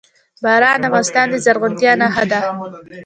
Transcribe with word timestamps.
باران 0.43 0.77
د 0.81 0.85
افغانستان 0.89 1.25
د 1.29 1.35
زرغونتیا 1.45 1.91
نښه 2.01 2.23
ده. 2.31 2.39